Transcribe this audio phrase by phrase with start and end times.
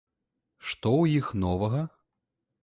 [0.69, 1.85] Што ў іх новага?